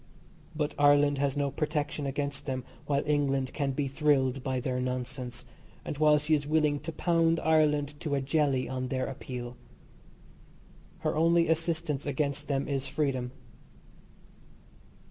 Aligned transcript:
But 0.55 0.73
Ireland 0.79 1.19
has 1.19 1.37
no 1.37 1.51
protection 1.51 2.07
against 2.07 2.47
them 2.47 2.63
while 2.87 3.03
England 3.05 3.53
can 3.53 3.69
be 3.71 3.87
thrilled 3.87 4.41
by 4.41 4.59
their 4.59 4.81
nonsense, 4.81 5.45
and 5.85 5.99
while 5.99 6.17
she 6.17 6.33
is 6.33 6.47
willing 6.47 6.79
to 6.79 6.91
pound 6.91 7.39
Ireland 7.39 7.93
to 7.99 8.15
a 8.15 8.19
jelly 8.19 8.67
on 8.67 8.87
their 8.87 9.05
appeal. 9.05 9.57
Her 11.01 11.15
only 11.15 11.47
assistance 11.49 12.07
against 12.07 12.47
them 12.47 12.67
is 12.67 12.87
freedom. 12.87 13.31